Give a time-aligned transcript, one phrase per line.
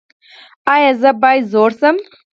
[0.73, 1.95] ایا زه باید زوړ شم؟